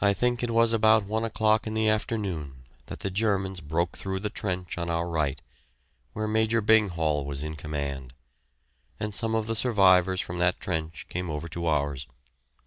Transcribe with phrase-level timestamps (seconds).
[0.00, 4.20] I think it was about one o'clock in the afternoon that the Germans broke through
[4.20, 5.42] the trench on our right,
[6.14, 8.14] where Major Bing Hall was in command;
[8.98, 12.06] and some of the survivors from that trench came over to ours.